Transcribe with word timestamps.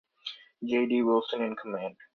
J. 0.63 0.87
D. 0.87 1.03
Wilson 1.03 1.43
in 1.43 1.55
command. 1.55 1.95